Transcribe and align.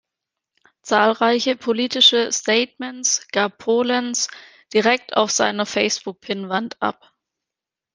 Zahlreiche 0.81 1.55
politische 1.55 2.31
Statements 2.31 3.27
gab 3.31 3.59
Polenz 3.59 4.29
direkt 4.73 5.15
auf 5.15 5.29
seiner 5.29 5.67
Facebook-Pinnwand 5.67 6.81
ab. 6.81 7.13